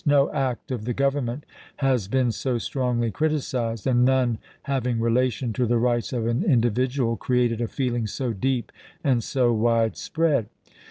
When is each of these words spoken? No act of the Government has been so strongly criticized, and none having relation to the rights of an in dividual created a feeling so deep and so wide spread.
No 0.03 0.31
act 0.31 0.71
of 0.71 0.85
the 0.85 0.95
Government 0.95 1.45
has 1.75 2.07
been 2.07 2.31
so 2.31 2.57
strongly 2.57 3.11
criticized, 3.11 3.85
and 3.85 4.03
none 4.03 4.39
having 4.63 4.99
relation 4.99 5.53
to 5.53 5.67
the 5.67 5.77
rights 5.77 6.11
of 6.11 6.25
an 6.25 6.41
in 6.43 6.59
dividual 6.61 7.17
created 7.17 7.61
a 7.61 7.67
feeling 7.67 8.07
so 8.07 8.33
deep 8.33 8.71
and 9.03 9.23
so 9.23 9.53
wide 9.53 9.95
spread. 9.95 10.47